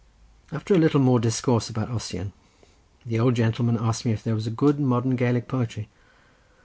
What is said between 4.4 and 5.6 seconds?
any good modern Gaelic